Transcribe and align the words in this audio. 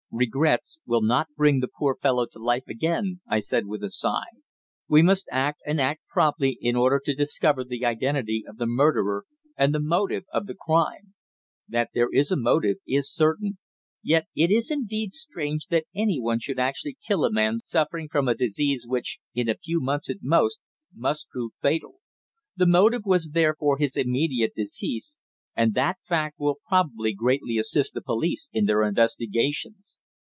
"Regrets 0.13 0.81
will 0.85 1.01
not 1.01 1.29
bring 1.37 1.61
the 1.61 1.69
poor 1.69 1.95
fellow 1.95 2.25
to 2.33 2.37
life 2.37 2.65
again," 2.67 3.21
I 3.29 3.39
said 3.39 3.65
with 3.65 3.81
a 3.81 3.89
sigh. 3.89 4.41
"We 4.89 5.01
must 5.01 5.29
act, 5.31 5.61
and 5.65 5.79
act 5.79 6.01
promptly, 6.09 6.57
in 6.59 6.75
order 6.75 6.99
to 7.05 7.13
discover 7.15 7.63
the 7.63 7.85
identity 7.85 8.43
of 8.45 8.57
the 8.57 8.65
murderer 8.67 9.23
and 9.55 9.73
the 9.73 9.79
motive 9.79 10.25
of 10.33 10.47
the 10.47 10.53
crime. 10.53 11.13
That 11.69 11.91
there 11.93 12.09
is 12.11 12.29
a 12.29 12.35
motive 12.35 12.79
is 12.85 13.09
certain; 13.09 13.57
yet 14.03 14.25
it 14.35 14.51
is 14.51 14.69
indeed 14.69 15.13
strange 15.13 15.67
that 15.67 15.85
anyone 15.95 16.39
should 16.39 16.59
actually 16.59 16.97
kill 17.07 17.23
a 17.23 17.31
man 17.31 17.59
suffering 17.63 18.09
from 18.11 18.27
a 18.27 18.35
disease 18.35 18.85
which, 18.85 19.17
in 19.33 19.47
a 19.47 19.55
few 19.57 19.79
months 19.79 20.09
at 20.09 20.17
most, 20.21 20.59
must 20.93 21.29
prove 21.29 21.53
fatal. 21.61 21.99
The 22.57 22.67
motive 22.67 23.03
was 23.05 23.29
therefore 23.31 23.77
his 23.77 23.95
immediate 23.95 24.55
decease, 24.57 25.15
and 25.55 25.73
that 25.75 25.99
fact 26.03 26.35
will 26.37 26.57
probably 26.67 27.13
greatly 27.13 27.57
assist 27.57 27.93
the 27.93 28.01
police 28.01 28.49
in 28.51 28.65
their 28.65 28.83
investigations." 28.83 29.99